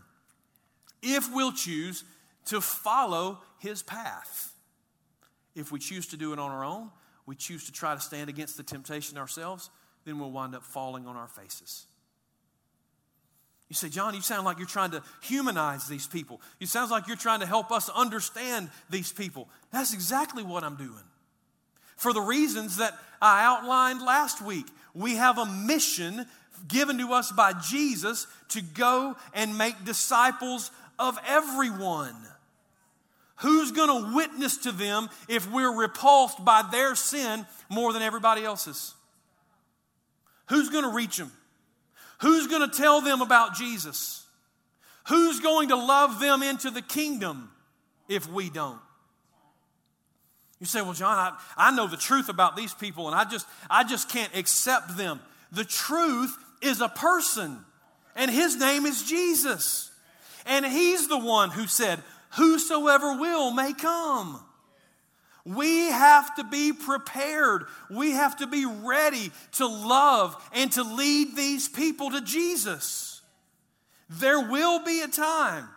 [1.03, 2.05] If we'll choose
[2.47, 4.53] to follow his path.
[5.55, 6.91] If we choose to do it on our own,
[7.27, 9.71] we choose to try to stand against the temptation ourselves,
[10.05, 11.87] then we'll wind up falling on our faces.
[13.69, 16.41] You say, John, you sound like you're trying to humanize these people.
[16.61, 19.49] It sounds like you're trying to help us understand these people.
[19.73, 21.03] That's exactly what I'm doing.
[21.97, 26.27] For the reasons that I outlined last week, we have a mission
[26.69, 32.15] given to us by Jesus to go and make disciples of everyone.
[33.41, 38.45] Who's going to witness to them if we're repulsed by their sin more than everybody
[38.45, 38.95] else's?
[40.49, 41.33] Who's going to reach them?
[42.21, 44.25] Who's going to tell them about Jesus?
[45.09, 47.51] Who's going to love them into the kingdom
[48.09, 48.79] if we don't?
[50.59, 53.47] You say, well, John, I, I know the truth about these people and I just,
[53.69, 55.21] I just can't accept them.
[55.53, 57.59] The truth is a person,
[58.15, 59.91] and his name is Jesus.
[60.47, 62.03] And he's the one who said,
[62.37, 64.41] Whosoever will may come.
[65.45, 67.67] We have to be prepared.
[67.89, 73.23] We have to be ready to love and to lead these people to Jesus.
[74.11, 75.69] There will be a time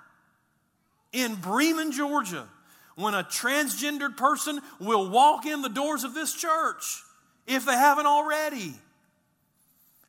[1.12, 2.48] in Bremen, Georgia,
[2.96, 7.04] when a transgendered person will walk in the doors of this church
[7.48, 8.74] if they haven't already.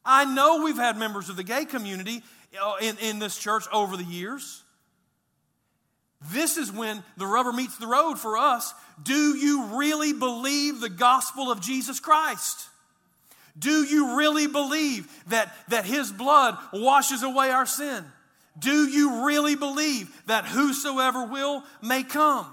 [0.05, 2.23] I know we've had members of the gay community
[2.61, 4.60] uh, in, in this church over the years.
[6.29, 8.75] This is when the rubber meets the road for us.
[9.03, 12.69] Do you really believe the gospel of Jesus Christ?
[13.59, 18.05] Do you really believe that, that His blood washes away our sin?
[18.59, 22.47] Do you really believe that whosoever will may come?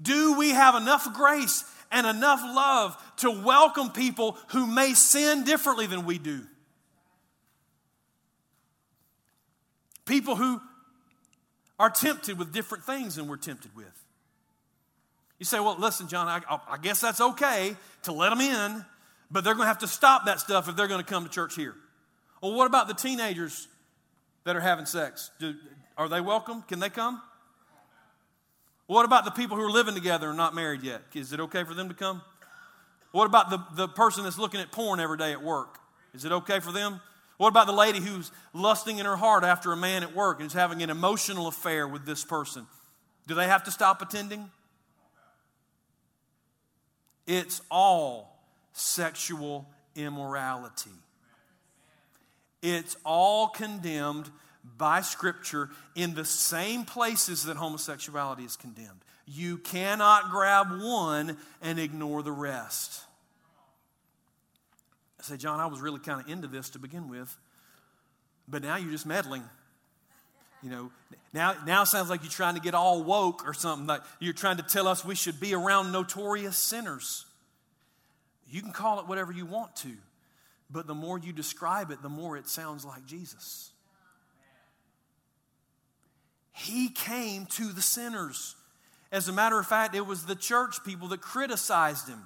[0.00, 5.86] Do we have enough grace and enough love to welcome people who may sin differently
[5.86, 6.42] than we do?
[10.06, 10.60] People who
[11.80, 14.04] are tempted with different things than we're tempted with.
[15.38, 18.84] You say, well, listen, John, I, I guess that's okay to let them in,
[19.30, 21.30] but they're going to have to stop that stuff if they're going to come to
[21.30, 21.74] church here.
[22.42, 23.66] Well, what about the teenagers
[24.44, 25.30] that are having sex?
[25.40, 25.54] Do,
[25.96, 26.60] are they welcome?
[26.68, 27.22] Can they come?
[28.86, 31.00] What about the people who are living together and not married yet?
[31.14, 32.20] Is it okay for them to come?
[33.12, 35.78] What about the, the person that's looking at porn every day at work?
[36.12, 37.00] Is it okay for them?
[37.40, 40.46] What about the lady who's lusting in her heart after a man at work and
[40.48, 42.66] is having an emotional affair with this person?
[43.26, 44.50] Do they have to stop attending?
[47.26, 49.66] It's all sexual
[49.96, 50.90] immorality.
[52.60, 54.28] It's all condemned
[54.76, 59.00] by Scripture in the same places that homosexuality is condemned.
[59.24, 63.00] You cannot grab one and ignore the rest.
[65.20, 67.36] I say, John, I was really kind of into this to begin with,
[68.48, 69.42] but now you're just meddling.
[70.62, 70.90] You know,
[71.32, 73.86] now, now it sounds like you're trying to get all woke or something.
[73.86, 77.26] Like you're trying to tell us we should be around notorious sinners.
[78.48, 79.92] You can call it whatever you want to,
[80.70, 83.70] but the more you describe it, the more it sounds like Jesus.
[86.52, 88.56] He came to the sinners.
[89.12, 92.22] As a matter of fact, it was the church people that criticized him.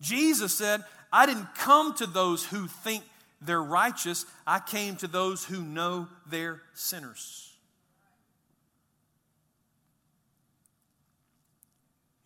[0.00, 3.04] Jesus said, I didn't come to those who think
[3.42, 7.50] they're righteous, I came to those who know they're sinners.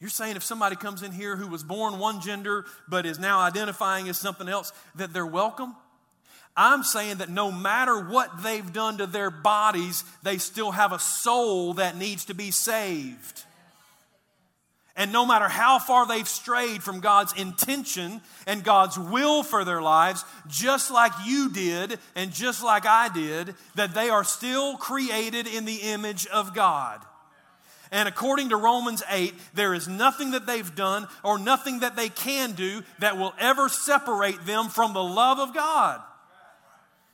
[0.01, 3.41] You're saying if somebody comes in here who was born one gender but is now
[3.41, 5.74] identifying as something else, that they're welcome?
[6.57, 10.99] I'm saying that no matter what they've done to their bodies, they still have a
[10.99, 13.45] soul that needs to be saved.
[14.97, 19.83] And no matter how far they've strayed from God's intention and God's will for their
[19.83, 25.49] lives, just like you did and just like I did, that they are still created
[25.49, 27.01] in the image of God.
[27.91, 32.09] And according to Romans 8, there is nothing that they've done or nothing that they
[32.09, 36.01] can do that will ever separate them from the love of God.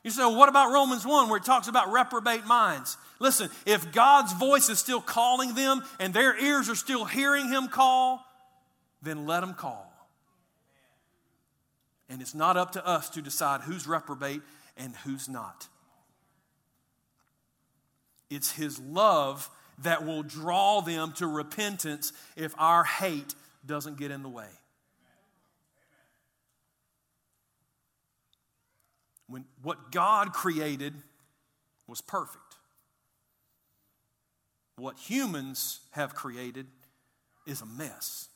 [0.05, 2.97] You say, well, what about Romans 1 where it talks about reprobate minds?
[3.21, 7.69] Listen, if God's voice is still calling them and their ears are still hearing Him
[7.69, 8.25] call,
[9.03, 9.87] then let them call.
[12.09, 14.41] And it's not up to us to decide who's reprobate
[14.77, 15.69] and who's not.
[18.31, 19.51] It's His love
[19.83, 23.35] that will draw them to repentance if our hate
[23.67, 24.49] doesn't get in the way.
[29.29, 30.95] When what God created
[31.87, 32.50] was perfect.
[34.81, 36.67] What humans have created
[37.47, 38.29] is a mess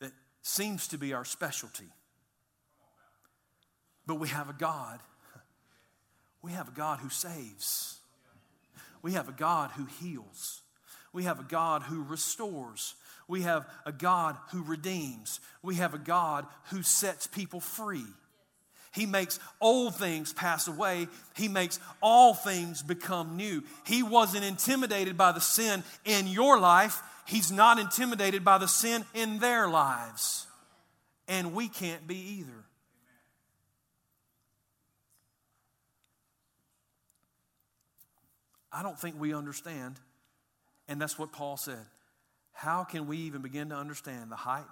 [0.00, 0.10] that
[0.42, 1.86] seems to be our specialty.
[4.04, 4.98] But we have a God.
[6.42, 8.00] We have a God who saves.
[9.00, 10.62] We have a God who heals.
[11.12, 12.96] We have a God who restores.
[13.28, 15.38] We have a God who redeems.
[15.62, 18.06] We have a God who sets people free.
[18.98, 21.06] He makes old things pass away.
[21.36, 23.62] He makes all things become new.
[23.86, 27.00] He wasn't intimidated by the sin in your life.
[27.24, 30.48] He's not intimidated by the sin in their lives.
[31.28, 32.64] And we can't be either.
[38.72, 39.94] I don't think we understand.
[40.88, 41.86] And that's what Paul said.
[42.52, 44.64] How can we even begin to understand the height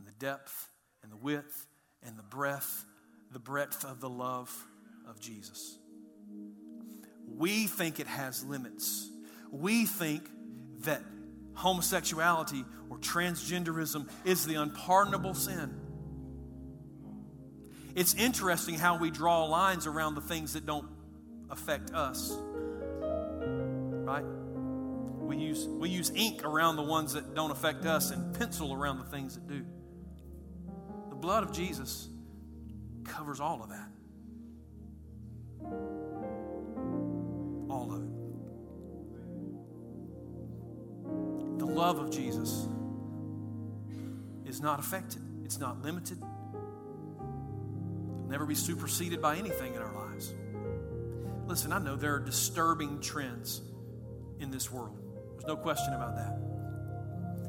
[0.00, 0.68] and the depth
[1.04, 1.68] and the width
[2.02, 2.84] and the breadth,
[3.30, 4.54] the breadth of the love
[5.08, 5.78] of Jesus?
[7.26, 9.08] We think it has limits.
[9.50, 10.28] We think
[10.80, 11.02] that
[11.54, 15.74] homosexuality or transgenderism is the unpardonable sin.
[17.94, 20.88] It's interesting how we draw lines around the things that don't
[21.50, 22.36] affect us.
[23.00, 24.24] Right?
[25.20, 28.98] We use, we use ink around the ones that don't affect us and pencil around
[28.98, 29.64] the things that do.
[31.08, 32.08] The blood of Jesus
[33.10, 33.88] covers all of that.
[37.68, 38.08] All of it.
[41.58, 42.68] The love of Jesus
[44.46, 46.28] is not affected, it's not limited, it'll
[48.28, 50.32] never be superseded by anything in our lives.
[51.46, 53.62] Listen, I know there are disturbing trends
[54.38, 54.98] in this world.
[55.32, 56.38] There's no question about that.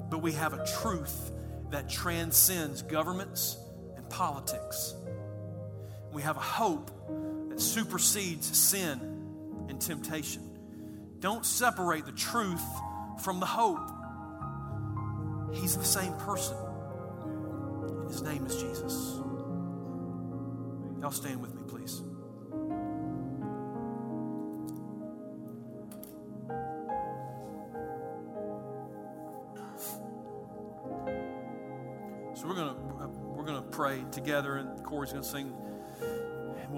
[0.09, 1.31] But we have a truth
[1.69, 3.57] that transcends governments
[3.95, 4.95] and politics.
[6.11, 6.91] We have a hope
[7.49, 8.99] that supersedes sin
[9.69, 10.47] and temptation.
[11.19, 12.63] Don't separate the truth
[13.21, 13.89] from the hope.
[15.53, 16.57] He's the same person.
[17.25, 19.19] And his name is Jesus.
[20.99, 22.01] Y'all stand with me, please.
[32.35, 32.75] So we're gonna
[33.35, 35.53] we're gonna pray together, and Corey's to sing.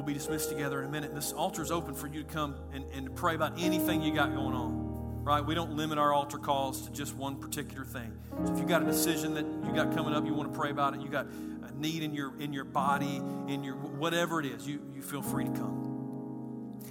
[0.04, 1.16] We'll be dismissed together in a minute.
[1.16, 4.36] This altar is open for you to come and, and pray about anything you got
[4.36, 5.24] going on.
[5.24, 5.40] Right?
[5.40, 8.12] We don't limit our altar calls to just one particular thing.
[8.46, 10.72] So if you got a decision that you got coming up, you want to pray
[10.72, 14.46] about it, you got a need in your in your body, in your whatever it
[14.46, 16.82] is, you, you feel free to come.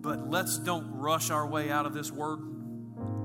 [0.00, 2.38] But let's don't rush our way out of this word.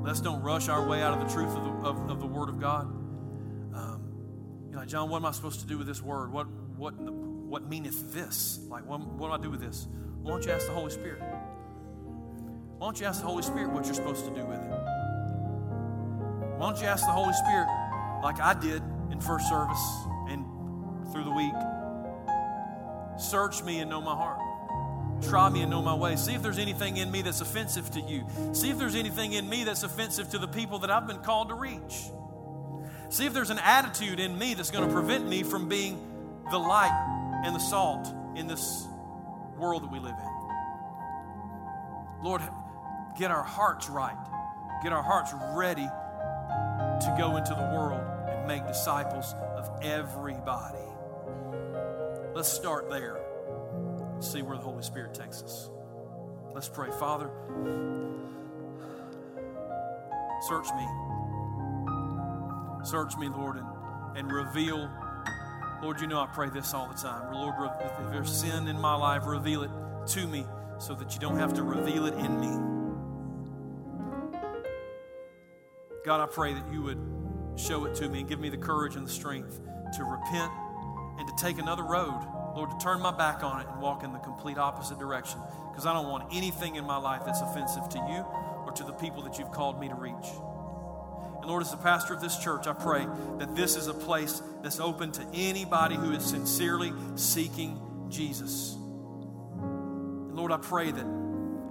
[0.01, 2.49] Let's don't rush our way out of the truth of the, of, of the Word
[2.49, 2.85] of God.
[3.75, 4.01] Um,
[4.71, 6.33] You're like, John, what am I supposed to do with this word?
[6.33, 6.95] What, what,
[7.53, 8.59] what meaneth this?
[8.67, 9.87] Like, what, what do I do with this?
[10.23, 11.21] Why don't you ask the Holy Spirit?
[12.79, 14.71] Why don't you ask the Holy Spirit what you're supposed to do with it?
[16.57, 17.67] Why don't you ask the Holy Spirit,
[18.23, 18.81] like I did
[19.11, 19.79] in first service
[20.29, 20.43] and
[21.11, 21.53] through the week?
[23.19, 24.39] Search me and know my heart.
[25.29, 26.23] Try me and know my ways.
[26.23, 28.25] See if there's anything in me that's offensive to you.
[28.53, 31.49] See if there's anything in me that's offensive to the people that I've been called
[31.49, 32.09] to reach.
[33.09, 36.01] See if there's an attitude in me that's going to prevent me from being
[36.49, 37.12] the light
[37.43, 38.87] and the salt in this
[39.57, 40.33] world that we live in.
[42.23, 42.41] Lord,
[43.17, 44.17] get our hearts right.
[44.81, 50.77] Get our hearts ready to go into the world and make disciples of everybody.
[52.33, 53.19] Let's start there.
[54.19, 55.69] See where the Holy Spirit takes us.
[56.53, 56.89] Let's pray.
[56.99, 57.29] Father,
[60.47, 60.87] search me.
[62.85, 63.67] Search me, Lord, and,
[64.17, 64.89] and reveal.
[65.83, 67.33] Lord, you know I pray this all the time.
[67.33, 69.69] Lord, if there's sin in my life, reveal it
[70.07, 70.45] to me
[70.79, 72.47] so that you don't have to reveal it in me.
[76.05, 76.99] God, I pray that you would
[77.57, 79.59] show it to me and give me the courage and the strength
[79.97, 80.53] to repent
[81.19, 82.29] and to take another road.
[82.55, 85.85] Lord, to turn my back on it and walk in the complete opposite direction because
[85.85, 88.25] I don't want anything in my life that's offensive to you
[88.65, 90.29] or to the people that you've called me to reach.
[91.43, 93.05] And Lord, as the pastor of this church, I pray
[93.39, 98.75] that this is a place that's open to anybody who is sincerely seeking Jesus.
[98.75, 101.05] And Lord, I pray that,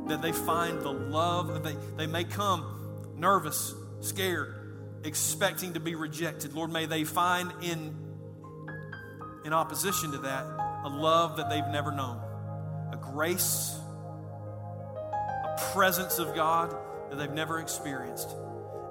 [0.08, 5.94] that they find the love, that they, they may come nervous, scared, expecting to be
[5.94, 6.52] rejected.
[6.52, 7.96] Lord, may they find in,
[9.46, 10.44] in opposition to that
[10.84, 12.20] a love that they've never known,
[12.92, 13.74] a grace,
[15.14, 16.76] a presence of God
[17.08, 18.28] that they've never experienced.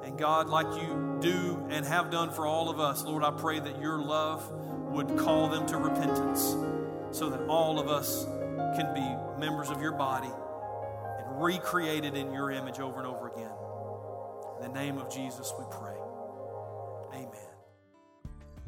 [0.03, 3.59] And God, like you do and have done for all of us, Lord, I pray
[3.59, 4.49] that your love
[4.91, 6.55] would call them to repentance
[7.11, 8.25] so that all of us
[8.75, 10.29] can be members of your body
[11.19, 13.51] and recreated in your image over and over again.
[14.57, 15.95] In the name of Jesus, we pray.
[17.13, 17.50] Amen.